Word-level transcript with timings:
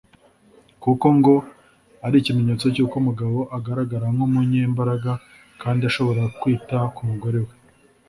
kuko 0.83 1.05
ngo 1.17 1.35
ari 2.05 2.15
ikimenyetso 2.21 2.65
cy’uko 2.75 2.95
umugabo 3.01 3.37
agaragara 3.57 4.05
nk’umunyembaraga 4.15 5.11
kandi 5.61 5.81
ashobora 5.89 6.23
kwita 6.39 6.77
ku 6.95 7.01
mugore 7.09 7.39
we 7.45 7.53